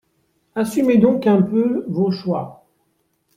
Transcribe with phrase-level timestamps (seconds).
[0.55, 2.65] Assumez donc un peu vos choix